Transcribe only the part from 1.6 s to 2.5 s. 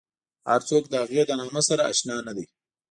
سره اشنا نه دي.